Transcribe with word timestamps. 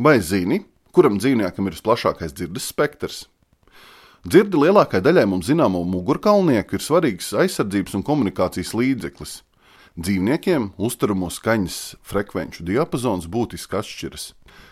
Vai 0.00 0.16
zini, 0.24 0.62
kuram 0.96 1.18
dzīvniekam 1.20 1.66
ir 1.68 1.74
visplašākais 1.74 2.32
dzirdes 2.32 2.70
spektrs? 2.70 3.18
Dzirdi 4.24 4.56
lielākajai 4.62 5.04
daļai 5.04 5.24
mums 5.28 5.50
zināmo 5.50 5.82
mugurkaulnieku 5.84 6.78
ir 6.78 6.84
svarīgs 6.84 7.28
aizsardzības 7.42 7.98
un 7.98 8.04
komunikācijas 8.08 8.72
līdzeklis. 8.80 9.34
Dzīvniekiem 10.00 10.70
uzturamo 10.80 11.28
skaņas 11.28 11.76
frekvenču 12.00 12.64
diapazons 12.64 13.28
būtiski 13.28 13.76
atšķiras. 13.82 14.26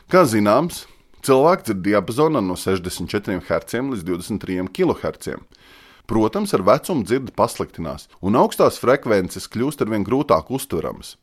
Kā 0.08 0.24
zināms, 0.24 0.86
cilvēks 1.20 1.68
dzird 1.68 1.84
diapazonā 1.90 2.40
no 2.40 2.56
64 2.56 3.44
Hz 3.44 3.84
līdz 3.92 4.08
23 4.08 4.72
kHz. 4.72 5.36
Protams, 6.08 6.56
ar 6.56 6.64
vecumu 6.72 7.04
dzirde 7.04 7.36
pasliktinās, 7.36 8.08
un 8.24 8.40
augstās 8.40 8.80
frekvences 8.80 9.52
kļūst 9.52 9.84
arvien 9.84 10.08
grūtāk 10.08 10.48
uztveramas. 10.48 11.18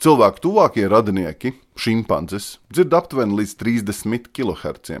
Cilvēku 0.00 0.40
tuvākie 0.40 0.86
radinieki, 0.88 1.50
šimpanzes, 1.76 2.54
dzird 2.72 2.94
aptuveni 2.96 3.34
līdz 3.36 3.50
30 3.60 4.30
kHz. 4.32 4.94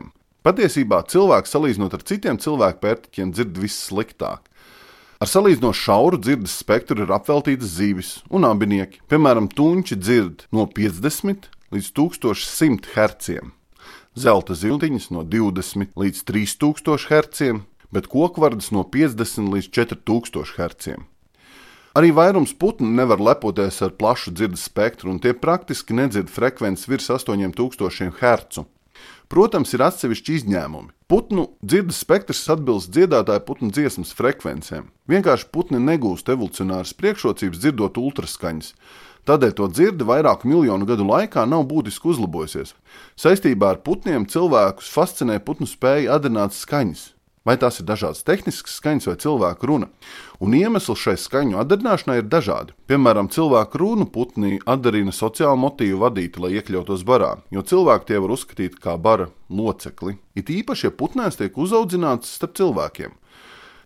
Patiesībā 0.44 0.98
cilvēks 1.08 1.54
salīdzinot 1.54 1.94
ar 1.96 2.02
citiem 2.04 2.36
cilvēku 2.36 2.82
pērtiķiem 2.82 3.30
dzird 3.32 3.56
vissliktāk. 3.62 4.42
Ar 5.24 5.30
salīdzinoši 5.32 5.80
šauru 5.86 6.20
dzirdes 6.20 6.58
spektru 6.60 7.06
ir 7.06 7.14
apveltītas 7.16 7.72
zīves 7.78 8.10
un 8.28 8.44
abinieki. 8.44 9.00
Piemēram, 9.08 9.48
tuņķi 9.48 9.96
dzird 10.02 10.44
no 10.52 10.66
50 10.68 11.48
līdz 11.72 11.88
1100 11.96 12.92
Hz, 12.92 13.38
zelta 14.20 14.52
ziltiņas 14.52 15.08
no 15.16 15.24
20 15.24 15.96
līdz 15.96 16.26
3000 16.28 17.08
Hz, 17.08 17.54
bet 17.88 18.12
kokvardas 18.12 18.68
no 18.76 18.84
50 18.84 19.48
līdz 19.56 19.72
4000 19.80 20.60
Hz. 20.60 21.00
Arī 21.90 22.12
vairums 22.14 22.52
putnu 22.54 22.86
nevar 22.86 23.18
lepoties 23.18 23.80
ar 23.82 23.90
plašu 23.98 24.30
dzirdes 24.30 24.68
spektru, 24.68 25.10
un 25.10 25.18
tie 25.18 25.32
praktiski 25.34 25.96
nedzird 25.98 26.30
frekvences 26.30 26.86
virs 26.86 27.10
8000 27.10 28.12
Hz. 28.20 28.62
Protams, 29.30 29.72
ir 29.74 29.82
atsevišķi 29.82 30.36
izņēmumi. 30.38 30.92
Putnu 31.10 31.48
dzirdes 31.66 31.98
spektrs 32.04 32.44
atbilst 32.54 32.92
dziedātāju 32.94 33.42
putnu 33.46 33.70
dziesmas 33.74 34.14
frekvencēm. 34.14 34.88
Vienkārši 35.10 35.50
putni 35.50 35.82
negūst 35.82 36.30
evolucionāras 36.30 36.94
priekšrocības 36.98 37.62
dzirdot 37.62 37.98
ultraskaņas. 37.98 38.72
Tādēļ 39.26 39.54
to 39.58 39.68
dzirde 39.70 40.06
vairāku 40.06 40.50
miljonu 40.50 40.86
gadu 40.86 41.06
laikā 41.06 41.42
nav 41.46 41.66
būtiski 41.70 42.10
uzlabojusies. 42.14 42.74
Saistībā 43.18 43.74
ar 43.74 43.82
putniem 43.86 44.26
cilvēkus 44.30 44.90
fascinē 44.94 45.38
putnu 45.42 45.66
spēja 45.66 46.18
atdarināt 46.18 46.54
skaņas. 46.54 47.10
Vai 47.40 47.54
tās 47.56 47.78
ir 47.80 47.86
dažādas 47.88 48.20
tehniskas 48.20 48.74
skaņas 48.76 49.06
vai 49.08 49.14
cilvēku 49.22 49.68
runa? 49.70 49.86
Un 50.44 50.52
iemesli 50.58 50.96
šai 51.02 51.14
skaņu 51.16 51.56
atdarināšanai 51.62 52.18
ir 52.20 52.26
dažādi. 52.28 52.74
Piemēram, 52.90 53.30
cilvēku 53.32 53.80
runu 53.80 54.04
putni 54.12 54.58
atdarina 54.68 55.14
sociālu 55.16 55.56
motīvu 55.62 56.02
vadīti, 56.02 56.42
lai 56.42 56.50
iekļautos 56.58 57.04
barā, 57.08 57.38
jo 57.48 57.64
cilvēki 57.64 58.10
tie 58.10 58.20
var 58.20 58.34
uzskatīt 58.36 58.76
kā 58.84 58.98
bara 59.00 59.30
locekli. 59.48 60.18
It 60.36 60.52
īpaši, 60.52 60.90
ja 60.90 60.92
putnēs 60.92 61.40
tiek 61.40 61.56
uzaudzināts 61.56 62.36
starp 62.36 62.58
cilvēkiem. 62.60 63.16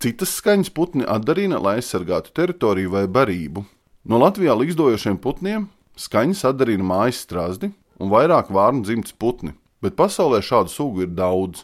Citas 0.03 0.35
skaņas 0.35 0.73
putni 0.75 1.07
atdarina, 1.07 1.55
lai 1.55 1.77
aizsargātu 1.79 2.35
teritoriju 2.35 2.91
vai 2.91 3.05
barību. 3.07 3.63
No 4.05 4.19
Latvijā 4.19 4.53
līgzdojošiem 4.59 5.15
putniem 5.23 5.69
skaņas 5.95 6.43
atdarina 6.51 6.83
mājas 6.83 7.23
strazdi 7.23 7.71
un 8.03 8.11
vairāk 8.11 8.51
vārnu 8.51 8.83
dzimts 8.83 9.15
putni, 9.15 9.55
bet 9.79 9.95
pasaulē 9.95 10.43
šādu 10.43 10.75
sugu 10.75 11.07
ir 11.07 11.15
daudz. 11.15 11.63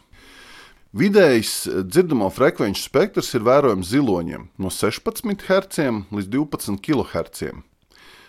Vidējs 0.91 1.69
dzirdamo 1.87 2.25
frekvenču 2.35 2.81
spektrs 2.83 3.29
ir 3.37 3.45
vērojams 3.47 3.93
ziloņiem 3.93 4.41
no 4.59 4.67
16 4.67 5.45
Hz 5.47 5.85
līdz 6.11 6.27
12 6.33 6.81
kHz. 6.83 7.53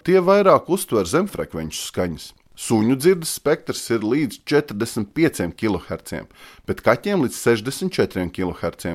Tie 0.06 0.22
vairāk 0.22 0.70
uztver 0.70 1.10
zemfrekvenču 1.10 1.80
skaņas. 1.88 2.28
Suņu 2.54 2.94
dzirdes 3.02 3.32
spektrs 3.40 3.82
ir 3.90 4.06
līdz 4.06 4.44
45 4.46 5.56
kHz, 5.58 6.22
bet 6.70 6.84
kaķiem 6.86 7.26
līdz 7.26 7.40
64 7.40 8.30
kHz. 8.30 8.94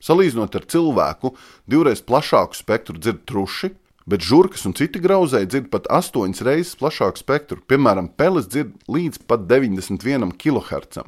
Salīdzinot 0.00 0.56
ar 0.56 0.64
cilvēku, 0.72 1.34
divreiz 1.68 2.00
plašāku 2.00 2.56
spektru 2.56 2.96
dzird 2.96 3.26
truši, 3.28 3.74
bet 4.08 4.24
žurkas 4.24 4.64
un 4.64 4.72
citi 4.72 5.04
grauzēji 5.04 5.52
dzird 5.52 5.68
pat 5.76 5.92
astoņas 5.92 6.40
reizes 6.40 6.80
plašāku 6.80 7.20
spektru. 7.20 7.60
Piemēram, 7.68 8.08
peles 8.16 8.48
dzird 8.48 8.72
līdz 8.88 9.26
pat 9.28 9.44
91 9.44 10.38
kHz. 10.40 11.04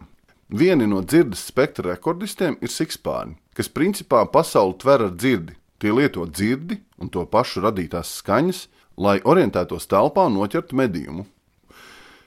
Vieni 0.51 0.87
no 0.91 0.99
dzirdes 0.99 1.45
spektra 1.47 1.93
rekordistiem 1.93 2.57
ir 2.59 2.73
sikspārņi, 2.75 3.37
kas 3.55 3.69
principā 3.71 4.25
pasauli 4.27 4.75
tver 4.83 5.05
ar 5.07 5.13
dzirdi. 5.15 5.55
Tie 5.79 5.93
lieto 5.95 6.25
dzirdi 6.27 6.81
un 6.99 7.09
to 7.09 7.23
pašu 7.23 7.63
radītās 7.63 8.17
skaņas, 8.19 8.65
lai 8.99 9.21
orientētos 9.23 9.87
telpā 9.87 10.25
un 10.27 10.35
noķertu 10.41 10.75
medījumu. 10.81 11.23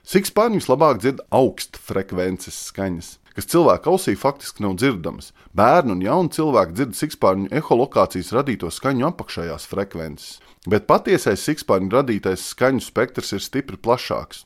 Sikspārņi 0.08 0.62
vislabāk 0.62 1.02
dzird 1.04 1.20
augstfrekvences 1.36 2.62
skaņas, 2.70 3.12
kas 3.36 3.50
cilvēka 3.52 3.92
ausī 3.92 4.16
faktiski 4.16 4.64
nav 4.64 4.78
dzirdamas. 4.80 5.34
Bērni 5.52 5.98
un 5.98 6.08
jauni 6.08 6.32
cilvēki 6.32 6.80
dzird 6.80 6.96
sikspārņu 7.02 7.52
eholokācijas 7.60 8.32
radīto 8.40 8.72
skaņu 8.72 9.10
apakšējās 9.12 9.68
frekvences, 9.68 10.40
bet 10.64 10.88
patiesais 10.88 11.44
sikspārņu 11.44 11.92
radītais 12.00 12.48
skaņu 12.56 12.88
spektrs 12.88 13.36
ir 13.36 13.44
stipri 13.44 13.76
plašāks. 13.76 14.46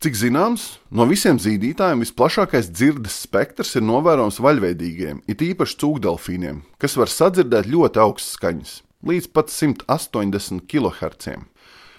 Cik 0.00 0.14
zināms, 0.16 0.62
no 0.96 1.04
visiem 1.04 1.36
zīdītājiem 1.36 2.00
visplašākais 2.00 2.70
dzirdes 2.72 3.18
spektrs 3.26 3.74
ir 3.76 3.82
novērojams 3.84 4.38
vaļveidīgiem, 4.40 5.18
it 5.28 5.42
īpaši 5.44 5.76
cūkdelfīniem, 5.82 6.62
kas 6.80 6.94
var 6.96 7.12
sadzirdēt 7.12 7.68
ļoti 7.68 8.00
augstas 8.00 8.38
skaņas, 8.38 8.70
līdz 9.04 9.26
pat 9.36 9.52
180 9.52 10.64
kHz. 10.72 11.34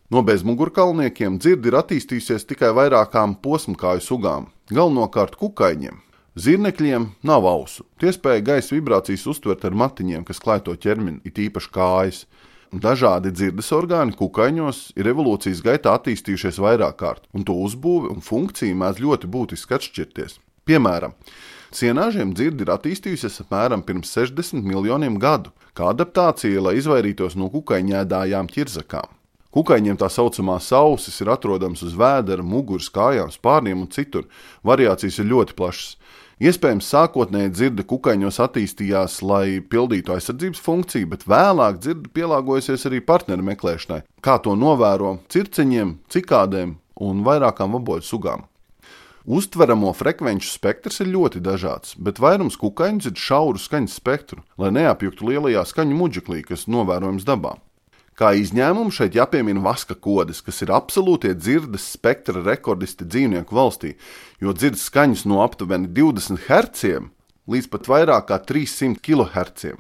No 0.09 0.23
bezmugurkalniekiem 0.25 1.37
dzirdi 1.37 1.69
ir 1.69 1.77
attīstījusies 1.77 2.49
tikai 2.49 2.71
vairākām 2.73 3.37
posmkāju 3.45 4.01
sugām, 4.01 4.49
galvenokārt 4.73 5.37
kukaiņiem. 5.37 6.01
Zirnekļiem 6.41 7.05
nav 7.21 7.45
ausu, 7.53 7.85
tie 8.01 8.09
spēja 8.17 8.41
gaisa 8.49 8.79
vibrācijas 8.79 9.29
uztvert 9.29 9.69
ar 9.69 9.77
matiņiem, 9.77 10.25
kas 10.25 10.41
klāj 10.41 10.65
to 10.65 10.73
ķermeni, 10.73 11.21
it 11.21 11.37
īpaši 11.37 11.69
kājas. 11.77 12.25
Dažādi 12.71 13.33
dzirdes 13.35 13.67
orgāni 13.75 14.13
kukaiņos 14.15 14.93
ir 14.95 15.09
evolūcijas 15.11 15.59
gaitā 15.65 15.91
attīstījušies 15.97 16.59
vairāk 16.63 17.01
kārt, 17.01 17.25
un 17.35 17.43
to 17.43 17.51
uzbūve 17.59 18.07
un 18.13 18.23
funkcija 18.23 18.77
mēdz 18.79 19.01
ļoti 19.03 19.27
būtiski 19.27 19.75
atšķirties. 19.75 20.37
Piemēram, 20.63 21.11
sienāžiem 21.75 22.31
dzirde 22.31 22.63
ir 22.63 22.71
attīstījusies 22.71 23.41
apmēram 23.43 23.83
pirms 23.83 24.13
60 24.15 24.63
miljoniem 24.63 25.19
gadu, 25.19 25.51
kā 25.75 25.89
adaptācija, 25.91 26.63
lai 26.63 26.77
izvairītos 26.79 27.35
no 27.35 27.51
kukaiņēdājām 27.51 28.47
ķirzakām. 28.55 29.17
Kukaiņiem 29.51 29.99
tā 29.99 30.07
saucamās 30.07 30.71
ausis 30.71 31.19
ir 31.19 31.33
atrodamas 31.33 31.83
uz 31.83 31.91
vēdera, 31.99 32.39
muguras, 32.39 32.87
kājām, 32.87 33.33
spārniem 33.35 33.83
un 33.83 33.91
citur. 33.91 34.29
Variācijas 34.63 35.19
ir 35.19 35.27
ļoti 35.27 35.57
plašas. 35.59 35.97
Iespējams, 36.41 36.87
sākotnēji 36.89 37.51
dzirde 37.53 37.83
kukaiņos 37.85 38.39
attīstījās, 38.41 39.19
lai 39.21 39.59
pildītu 39.61 40.15
aizsardzības 40.15 40.63
funkciju, 40.65 41.11
bet 41.11 41.27
vēlāk 41.29 41.77
dzirde 41.83 42.09
pielāgojusies 42.15 42.87
arī 42.89 42.97
partneru 43.05 43.45
meklēšanai, 43.45 43.99
kā 44.25 44.39
to 44.41 44.55
novēro 44.57 45.19
circeņiem, 45.29 45.99
cikādēm 46.09 46.73
un 46.97 47.21
vairākām 47.27 47.77
vaboļu 47.77 48.07
sugām. 48.07 48.47
Uztveramo 49.29 49.93
frekvenču 49.93 50.49
spektrs 50.49 51.03
ir 51.05 51.11
ļoti 51.13 51.43
dažāds, 51.45 51.93
bet 52.01 52.17
vairums 52.17 52.57
kukaiņu 52.57 53.05
dzird 53.05 53.21
šauru 53.21 53.61
skaņas 53.61 54.01
spektru, 54.01 54.41
lai 54.57 54.73
neapjuktu 54.73 55.29
lielajā 55.29 55.61
skaņu 55.69 55.93
muģeklī, 55.99 56.41
kas 56.47 56.65
novērojams 56.65 57.27
dabā. 57.27 57.59
Kā 58.21 58.35
izņēmumu 58.37 58.93
šeit 58.93 59.15
jāpiemina 59.17 59.63
vaska 59.65 59.95
kodas, 59.97 60.43
kas 60.45 60.61
ir 60.61 60.69
absolūtie 60.75 61.31
dzirdes 61.33 61.87
spektra 61.95 62.43
rekordisti 62.45 63.07
dzīvnieku 63.09 63.55
valstī, 63.57 63.95
jo 64.37 64.53
dzird 64.53 64.77
skaņas 64.77 65.23
no 65.25 65.39
aptuveni 65.41 65.89
20 65.89 66.43
Hz 66.45 66.99
līdz 67.49 67.71
pat 67.73 67.89
vairāk 67.89 68.27
kā 68.29 68.37
300 68.45 69.01
kHz. 69.01 69.73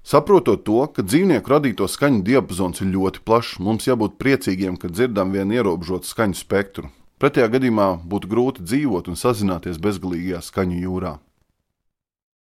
Saprotot 0.00 0.64
to, 0.64 0.80
ka 0.88 1.04
dzīvnieku 1.04 1.52
radīto 1.52 1.84
skaņu 1.84 2.24
diapazons 2.24 2.80
ir 2.80 2.88
ļoti 2.94 3.20
plašs, 3.28 3.58
mums 3.60 3.84
jābūt 3.84 4.16
priecīgiem, 4.16 4.80
ka 4.80 4.88
dzirdam 4.88 5.36
vien 5.36 5.52
ierobežotu 5.52 6.08
skaņu 6.08 6.40
spektru. 6.40 6.88
Pretējā 7.20 7.52
gadījumā 7.52 7.98
būtu 8.00 8.32
grūti 8.32 8.64
dzīvot 8.64 9.12
un 9.12 9.20
sazināties 9.20 9.76
bezgalīgajā 9.76 10.40
skaņu 10.48 10.80
jūrā. 10.88 11.18